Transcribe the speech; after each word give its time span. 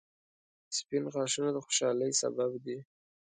•سپین 0.77 1.03
غاښونه 1.13 1.49
د 1.53 1.57
خوشحالۍ 1.65 2.11
سبب 2.21 2.51
دي 2.65 2.77